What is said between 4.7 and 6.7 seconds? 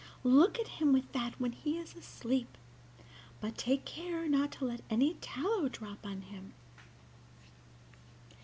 any tallow drop upon him."